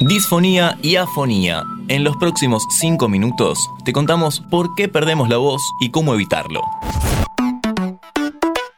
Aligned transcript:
Disfonía 0.00 0.78
y 0.80 0.96
afonía. 0.96 1.62
En 1.88 2.04
los 2.04 2.16
próximos 2.16 2.66
5 2.70 3.06
minutos 3.10 3.58
te 3.84 3.92
contamos 3.92 4.40
por 4.40 4.74
qué 4.74 4.88
perdemos 4.88 5.28
la 5.28 5.36
voz 5.36 5.60
y 5.78 5.90
cómo 5.90 6.14
evitarlo. 6.14 6.62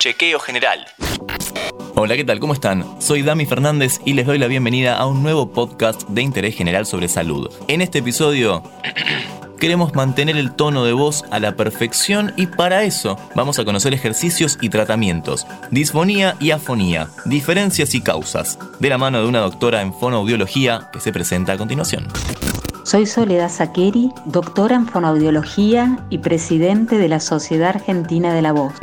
Chequeo 0.00 0.40
general. 0.40 0.84
Hola, 1.94 2.16
¿qué 2.16 2.24
tal? 2.24 2.40
¿Cómo 2.40 2.52
están? 2.52 3.00
Soy 3.00 3.22
Dami 3.22 3.46
Fernández 3.46 4.00
y 4.04 4.14
les 4.14 4.26
doy 4.26 4.38
la 4.38 4.48
bienvenida 4.48 4.96
a 4.96 5.06
un 5.06 5.22
nuevo 5.22 5.52
podcast 5.52 6.02
de 6.08 6.22
interés 6.22 6.56
general 6.56 6.84
sobre 6.84 7.06
salud. 7.06 7.48
En 7.68 7.80
este 7.80 8.00
episodio 8.00 8.64
queremos 9.64 9.94
mantener 9.94 10.36
el 10.36 10.52
tono 10.52 10.84
de 10.84 10.92
voz 10.92 11.24
a 11.30 11.40
la 11.40 11.56
perfección 11.56 12.34
y 12.36 12.48
para 12.48 12.84
eso 12.84 13.16
vamos 13.34 13.58
a 13.58 13.64
conocer 13.64 13.94
ejercicios 13.94 14.58
y 14.60 14.68
tratamientos, 14.68 15.46
disfonía 15.70 16.36
y 16.38 16.50
afonía, 16.50 17.08
diferencias 17.24 17.94
y 17.94 18.02
causas, 18.02 18.58
de 18.78 18.90
la 18.90 18.98
mano 18.98 19.22
de 19.22 19.26
una 19.26 19.40
doctora 19.40 19.80
en 19.80 19.94
fonoaudiología 19.94 20.90
que 20.92 21.00
se 21.00 21.14
presenta 21.14 21.54
a 21.54 21.56
continuación. 21.56 22.08
Soy 22.84 23.06
Soledad 23.06 23.50
Saqueri, 23.50 24.10
doctora 24.26 24.76
en 24.76 24.86
fonoaudiología 24.86 25.98
y 26.10 26.18
presidente 26.18 26.98
de 26.98 27.08
la 27.08 27.20
Sociedad 27.20 27.70
Argentina 27.70 28.34
de 28.34 28.42
la 28.42 28.52
Voz. 28.52 28.74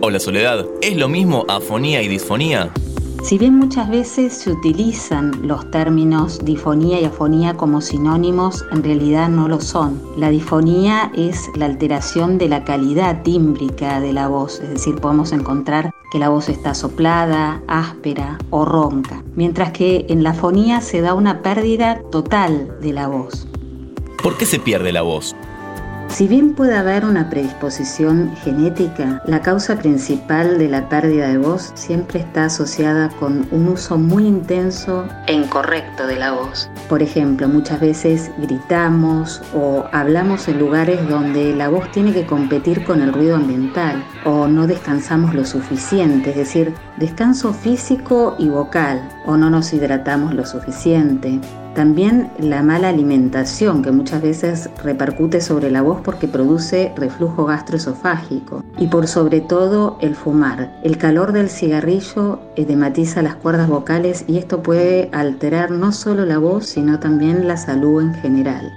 Hola 0.00 0.20
Soledad, 0.20 0.66
¿es 0.82 0.96
lo 0.96 1.08
mismo 1.08 1.46
afonía 1.48 2.00
y 2.00 2.06
disfonía? 2.06 2.70
Si 3.24 3.38
bien 3.38 3.54
muchas 3.54 3.88
veces 3.88 4.34
se 4.34 4.52
utilizan 4.52 5.48
los 5.48 5.70
términos 5.70 6.44
difonía 6.44 7.00
y 7.00 7.06
afonía 7.06 7.54
como 7.54 7.80
sinónimos, 7.80 8.66
en 8.70 8.84
realidad 8.84 9.30
no 9.30 9.48
lo 9.48 9.62
son. 9.62 9.98
La 10.18 10.28
difonía 10.28 11.10
es 11.16 11.48
la 11.54 11.64
alteración 11.64 12.36
de 12.36 12.50
la 12.50 12.64
calidad 12.64 13.22
tímbrica 13.22 13.98
de 14.02 14.12
la 14.12 14.28
voz, 14.28 14.60
es 14.60 14.68
decir, 14.68 14.96
podemos 14.96 15.32
encontrar 15.32 15.90
que 16.12 16.18
la 16.18 16.28
voz 16.28 16.50
está 16.50 16.74
soplada, 16.74 17.62
áspera 17.66 18.36
o 18.50 18.66
ronca, 18.66 19.22
mientras 19.36 19.72
que 19.72 20.04
en 20.10 20.22
la 20.22 20.30
afonía 20.30 20.82
se 20.82 21.00
da 21.00 21.14
una 21.14 21.40
pérdida 21.40 22.02
total 22.12 22.76
de 22.82 22.92
la 22.92 23.08
voz. 23.08 23.48
¿Por 24.22 24.36
qué 24.36 24.44
se 24.44 24.58
pierde 24.58 24.92
la 24.92 25.00
voz? 25.00 25.34
Si 26.14 26.28
bien 26.28 26.54
puede 26.54 26.76
haber 26.76 27.04
una 27.04 27.28
predisposición 27.28 28.36
genética, 28.36 29.20
la 29.26 29.42
causa 29.42 29.74
principal 29.74 30.58
de 30.58 30.68
la 30.68 30.88
pérdida 30.88 31.26
de 31.26 31.38
voz 31.38 31.72
siempre 31.74 32.20
está 32.20 32.44
asociada 32.44 33.08
con 33.18 33.48
un 33.50 33.66
uso 33.66 33.98
muy 33.98 34.24
intenso 34.24 35.08
e 35.26 35.32
incorrecto 35.32 36.06
de 36.06 36.14
la 36.14 36.30
voz. 36.30 36.70
Por 36.88 37.02
ejemplo, 37.02 37.48
muchas 37.48 37.80
veces 37.80 38.30
gritamos 38.38 39.42
o 39.56 39.86
hablamos 39.90 40.46
en 40.46 40.60
lugares 40.60 41.04
donde 41.08 41.52
la 41.52 41.68
voz 41.68 41.90
tiene 41.90 42.12
que 42.12 42.26
competir 42.26 42.84
con 42.84 43.02
el 43.02 43.12
ruido 43.12 43.34
ambiental 43.34 44.00
o 44.24 44.46
no 44.46 44.68
descansamos 44.68 45.34
lo 45.34 45.44
suficiente, 45.44 46.30
es 46.30 46.36
decir, 46.36 46.74
descanso 46.96 47.52
físico 47.52 48.36
y 48.38 48.48
vocal 48.50 49.02
o 49.26 49.36
no 49.36 49.50
nos 49.50 49.72
hidratamos 49.72 50.32
lo 50.32 50.46
suficiente 50.46 51.40
también 51.74 52.30
la 52.38 52.62
mala 52.62 52.88
alimentación 52.88 53.82
que 53.82 53.90
muchas 53.90 54.22
veces 54.22 54.70
repercute 54.82 55.40
sobre 55.40 55.70
la 55.70 55.82
voz 55.82 56.00
porque 56.02 56.28
produce 56.28 56.92
reflujo 56.96 57.44
gastroesofágico. 57.46 58.62
Y 58.78 58.86
por 58.86 59.06
sobre 59.06 59.40
todo 59.40 59.98
el 60.00 60.14
fumar. 60.14 60.78
El 60.82 60.98
calor 60.98 61.32
del 61.32 61.50
cigarrillo 61.50 62.40
edematiza 62.56 63.22
las 63.22 63.34
cuerdas 63.36 63.68
vocales 63.68 64.24
y 64.26 64.38
esto 64.38 64.62
puede 64.62 65.10
alterar 65.12 65.70
no 65.70 65.92
solo 65.92 66.24
la 66.24 66.38
voz 66.38 66.66
sino 66.66 66.98
también 66.98 67.46
la 67.46 67.56
salud 67.56 68.02
en 68.02 68.14
general. 68.14 68.72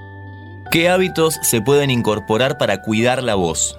¿Qué 0.72 0.90
hábitos 0.90 1.40
se 1.44 1.62
pueden 1.62 1.90
incorporar 1.90 2.58
para 2.58 2.82
cuidar 2.82 3.24
la 3.24 3.36
voz? 3.36 3.78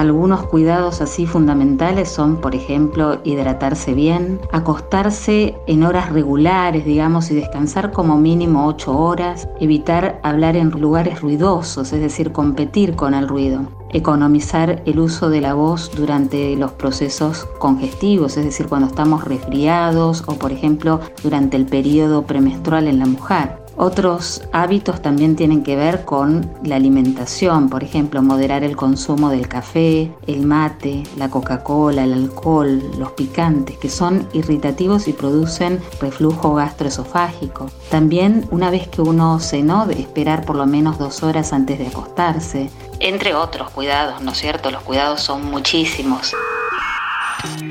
Algunos 0.00 0.44
cuidados 0.44 1.02
así 1.02 1.26
fundamentales 1.26 2.08
son, 2.08 2.38
por 2.38 2.54
ejemplo, 2.54 3.20
hidratarse 3.22 3.92
bien, 3.92 4.40
acostarse 4.50 5.58
en 5.66 5.82
horas 5.82 6.10
regulares, 6.10 6.86
digamos, 6.86 7.30
y 7.30 7.34
descansar 7.34 7.92
como 7.92 8.16
mínimo 8.16 8.66
8 8.66 8.96
horas, 8.98 9.46
evitar 9.60 10.18
hablar 10.22 10.56
en 10.56 10.70
lugares 10.70 11.20
ruidosos, 11.20 11.92
es 11.92 12.00
decir, 12.00 12.32
competir 12.32 12.96
con 12.96 13.12
el 13.12 13.28
ruido, 13.28 13.60
economizar 13.90 14.82
el 14.86 15.00
uso 15.00 15.28
de 15.28 15.42
la 15.42 15.52
voz 15.52 15.90
durante 15.94 16.56
los 16.56 16.72
procesos 16.72 17.44
congestivos, 17.58 18.38
es 18.38 18.46
decir, 18.46 18.68
cuando 18.68 18.86
estamos 18.86 19.24
resfriados 19.24 20.24
o, 20.26 20.36
por 20.36 20.50
ejemplo, 20.50 21.00
durante 21.22 21.58
el 21.58 21.66
periodo 21.66 22.22
premenstrual 22.22 22.88
en 22.88 23.00
la 23.00 23.06
mujer. 23.06 23.60
Otros 23.82 24.42
hábitos 24.52 25.00
también 25.00 25.36
tienen 25.36 25.62
que 25.62 25.74
ver 25.74 26.04
con 26.04 26.50
la 26.62 26.76
alimentación, 26.76 27.70
por 27.70 27.82
ejemplo, 27.82 28.20
moderar 28.20 28.62
el 28.62 28.76
consumo 28.76 29.30
del 29.30 29.48
café, 29.48 30.12
el 30.26 30.42
mate, 30.42 31.02
la 31.16 31.30
Coca-Cola, 31.30 32.04
el 32.04 32.12
alcohol, 32.12 32.82
los 32.98 33.12
picantes, 33.12 33.78
que 33.78 33.88
son 33.88 34.28
irritativos 34.34 35.08
y 35.08 35.14
producen 35.14 35.80
reflujo 35.98 36.56
gastroesofágico. 36.56 37.70
También 37.88 38.46
una 38.50 38.70
vez 38.70 38.86
que 38.86 39.00
uno 39.00 39.40
cenó, 39.40 39.86
de 39.86 39.98
esperar 39.98 40.44
por 40.44 40.56
lo 40.56 40.66
menos 40.66 40.98
dos 40.98 41.22
horas 41.22 41.54
antes 41.54 41.78
de 41.78 41.86
acostarse. 41.86 42.68
Entre 42.98 43.34
otros 43.34 43.70
cuidados, 43.70 44.20
¿no 44.20 44.32
es 44.32 44.38
cierto? 44.38 44.70
Los 44.70 44.82
cuidados 44.82 45.22
son 45.22 45.50
muchísimos. 45.50 46.34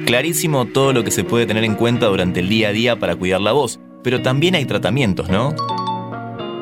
Clarísimo 0.08 0.66
todo 0.66 0.92
lo 0.92 1.04
que 1.04 1.12
se 1.12 1.24
puede 1.24 1.46
tener 1.46 1.64
en 1.64 1.76
cuenta 1.76 2.08
durante 2.08 2.40
el 2.40 2.50
día 2.50 2.70
a 2.70 2.72
día 2.72 2.98
para 2.98 3.16
cuidar 3.16 3.42
la 3.42 3.52
voz, 3.52 3.80
pero 4.02 4.24
también 4.24 4.56
hay 4.56 4.66
tratamientos, 4.66 5.30
¿no? 5.30 5.54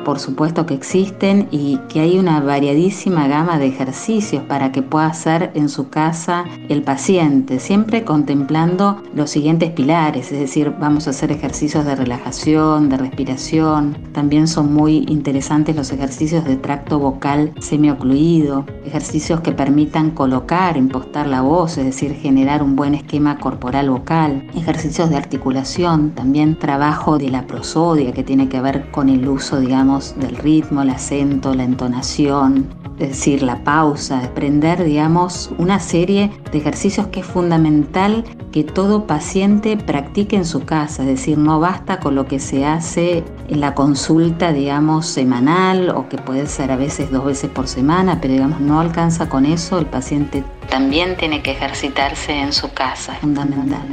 Por 0.08 0.20
supuesto 0.20 0.64
que 0.64 0.72
existen 0.72 1.48
y 1.50 1.76
que 1.90 2.00
hay 2.00 2.18
una 2.18 2.40
variadísima 2.40 3.28
gama 3.28 3.58
de 3.58 3.66
ejercicios 3.66 4.42
para 4.44 4.72
que 4.72 4.80
pueda 4.80 5.08
hacer 5.08 5.50
en 5.52 5.68
su 5.68 5.90
casa 5.90 6.46
el 6.70 6.82
paciente, 6.82 7.60
siempre 7.60 8.04
contemplando 8.04 9.02
los 9.14 9.28
siguientes 9.28 9.70
pilares, 9.72 10.32
es 10.32 10.40
decir, 10.40 10.72
vamos 10.80 11.06
a 11.06 11.10
hacer 11.10 11.30
ejercicios 11.30 11.84
de 11.84 11.94
relajación, 11.94 12.88
de 12.88 12.96
respiración, 12.96 13.98
también 14.14 14.48
son 14.48 14.72
muy 14.72 15.04
interesantes 15.08 15.76
los 15.76 15.92
ejercicios 15.92 16.42
de 16.46 16.56
tracto 16.56 16.98
vocal 16.98 17.52
semiocluido, 17.60 18.64
ejercicios 18.86 19.42
que 19.42 19.52
permitan 19.52 20.12
colocar, 20.12 20.78
impostar 20.78 21.26
la 21.26 21.42
voz, 21.42 21.76
es 21.76 21.84
decir, 21.84 22.14
generar 22.14 22.62
un 22.62 22.76
buen 22.76 22.94
esquema 22.94 23.36
corporal 23.36 23.90
vocal, 23.90 24.48
ejercicios 24.56 25.10
de 25.10 25.18
articulación, 25.18 26.12
también 26.12 26.58
trabajo 26.58 27.18
de 27.18 27.28
la 27.28 27.46
prosodia 27.46 28.12
que 28.12 28.24
tiene 28.24 28.48
que 28.48 28.62
ver 28.62 28.90
con 28.90 29.10
el 29.10 29.28
uso, 29.28 29.60
digamos, 29.60 29.97
del 30.18 30.36
ritmo, 30.36 30.82
el 30.82 30.90
acento, 30.90 31.54
la 31.54 31.64
entonación, 31.64 32.66
es 32.98 33.10
decir, 33.10 33.42
la 33.42 33.62
pausa, 33.62 34.20
aprender, 34.24 34.82
digamos, 34.84 35.50
una 35.58 35.78
serie 35.78 36.30
de 36.50 36.58
ejercicios 36.58 37.06
que 37.08 37.20
es 37.20 37.26
fundamental 37.26 38.24
que 38.52 38.64
todo 38.64 39.06
paciente 39.06 39.76
practique 39.76 40.36
en 40.36 40.44
su 40.44 40.64
casa, 40.64 41.02
es 41.02 41.08
decir, 41.08 41.38
no 41.38 41.60
basta 41.60 42.00
con 42.00 42.14
lo 42.14 42.26
que 42.26 42.38
se 42.38 42.64
hace 42.64 43.24
en 43.48 43.60
la 43.60 43.74
consulta, 43.74 44.52
digamos, 44.52 45.06
semanal 45.06 45.90
o 45.90 46.08
que 46.08 46.18
puede 46.18 46.46
ser 46.46 46.70
a 46.70 46.76
veces 46.76 47.10
dos 47.10 47.24
veces 47.24 47.50
por 47.50 47.68
semana, 47.68 48.20
pero 48.20 48.34
digamos, 48.34 48.60
no 48.60 48.80
alcanza 48.80 49.28
con 49.28 49.46
eso, 49.46 49.78
el 49.78 49.86
paciente 49.86 50.42
también 50.68 51.16
tiene 51.16 51.42
que 51.42 51.52
ejercitarse 51.52 52.32
en 52.32 52.52
su 52.52 52.70
casa, 52.72 53.14
fundamental. 53.14 53.86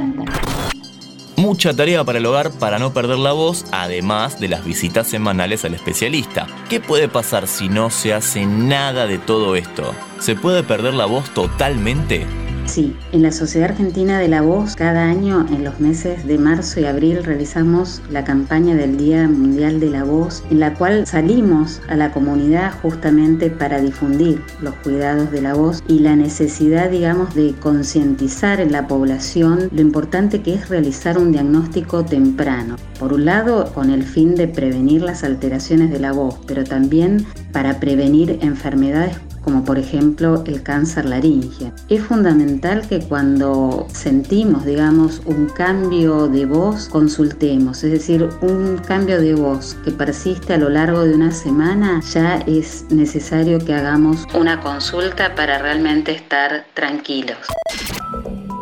Mucha 1.36 1.74
tarea 1.74 2.02
para 2.02 2.18
el 2.18 2.24
hogar 2.24 2.50
para 2.50 2.78
no 2.78 2.94
perder 2.94 3.18
la 3.18 3.32
voz, 3.32 3.66
además 3.70 4.40
de 4.40 4.48
las 4.48 4.64
visitas 4.64 5.06
semanales 5.06 5.66
al 5.66 5.74
especialista. 5.74 6.46
¿Qué 6.70 6.80
puede 6.80 7.08
pasar 7.08 7.46
si 7.46 7.68
no 7.68 7.90
se 7.90 8.14
hace 8.14 8.46
nada 8.46 9.06
de 9.06 9.18
todo 9.18 9.54
esto? 9.54 9.94
¿Se 10.18 10.34
puede 10.34 10.62
perder 10.62 10.94
la 10.94 11.04
voz 11.04 11.28
totalmente? 11.34 12.45
Sí, 12.66 12.94
en 13.12 13.22
la 13.22 13.30
Sociedad 13.30 13.70
Argentina 13.70 14.18
de 14.18 14.28
la 14.28 14.42
Voz 14.42 14.74
cada 14.74 15.04
año 15.04 15.46
en 15.50 15.62
los 15.62 15.78
meses 15.78 16.26
de 16.26 16.36
marzo 16.36 16.80
y 16.80 16.84
abril 16.84 17.22
realizamos 17.22 18.02
la 18.10 18.24
campaña 18.24 18.74
del 18.74 18.96
Día 18.96 19.28
Mundial 19.28 19.78
de 19.78 19.88
la 19.88 20.02
Voz 20.04 20.42
en 20.50 20.60
la 20.60 20.74
cual 20.74 21.06
salimos 21.06 21.80
a 21.88 21.94
la 21.94 22.12
comunidad 22.12 22.74
justamente 22.82 23.50
para 23.50 23.80
difundir 23.80 24.42
los 24.60 24.74
cuidados 24.76 25.30
de 25.30 25.42
la 25.42 25.54
voz 25.54 25.82
y 25.88 26.00
la 26.00 26.16
necesidad, 26.16 26.90
digamos, 26.90 27.34
de 27.34 27.54
concientizar 27.54 28.60
en 28.60 28.72
la 28.72 28.88
población 28.88 29.68
lo 29.72 29.80
importante 29.80 30.42
que 30.42 30.54
es 30.54 30.68
realizar 30.68 31.18
un 31.18 31.32
diagnóstico 31.32 32.04
temprano. 32.04 32.76
Por 32.98 33.12
un 33.12 33.26
lado, 33.26 33.72
con 33.74 33.90
el 33.90 34.02
fin 34.02 34.34
de 34.34 34.48
prevenir 34.48 35.02
las 35.02 35.22
alteraciones 35.22 35.90
de 35.90 36.00
la 36.00 36.12
voz, 36.12 36.40
pero 36.46 36.64
también 36.64 37.24
para 37.52 37.78
prevenir 37.78 38.38
enfermedades 38.42 39.16
como 39.46 39.64
por 39.64 39.78
ejemplo 39.78 40.42
el 40.44 40.64
cáncer 40.64 41.04
laringe. 41.04 41.70
Es 41.88 42.02
fundamental 42.02 42.86
que 42.88 42.98
cuando 42.98 43.86
sentimos, 43.92 44.64
digamos, 44.64 45.22
un 45.24 45.46
cambio 45.46 46.26
de 46.26 46.46
voz, 46.46 46.88
consultemos, 46.88 47.84
es 47.84 47.92
decir, 47.92 48.28
un 48.42 48.78
cambio 48.78 49.20
de 49.20 49.36
voz 49.36 49.76
que 49.84 49.92
persiste 49.92 50.54
a 50.54 50.58
lo 50.58 50.68
largo 50.68 51.02
de 51.02 51.14
una 51.14 51.30
semana, 51.30 52.00
ya 52.12 52.38
es 52.38 52.86
necesario 52.90 53.60
que 53.60 53.72
hagamos 53.72 54.26
una 54.34 54.60
consulta 54.60 55.36
para 55.36 55.58
realmente 55.58 56.10
estar 56.10 56.66
tranquilos. 56.74 57.38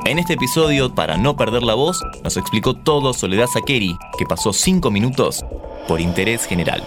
En 0.04 0.18
este 0.18 0.34
episodio, 0.34 0.94
para 0.94 1.16
no 1.16 1.34
perder 1.34 1.62
la 1.62 1.72
voz, 1.72 1.98
nos 2.22 2.36
explicó 2.36 2.74
todo 2.74 3.14
Soledad 3.14 3.46
Sakeri, 3.46 3.96
que 4.18 4.26
pasó 4.26 4.52
5 4.52 4.90
minutos 4.90 5.42
por 5.88 6.02
interés 6.02 6.44
general 6.44 6.86